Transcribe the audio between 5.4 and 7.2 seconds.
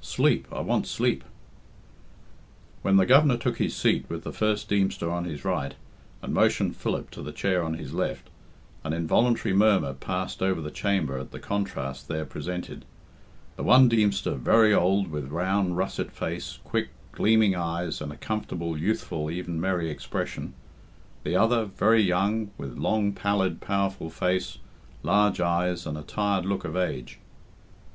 right, and motioned Philip to